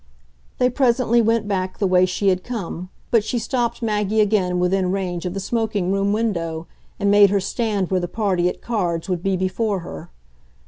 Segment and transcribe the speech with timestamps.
[0.57, 4.91] They presently went back the way she had come, but she stopped Maggie again within
[4.91, 6.65] range of the smoking room window
[6.99, 10.09] and made her stand where the party at cards would be before her.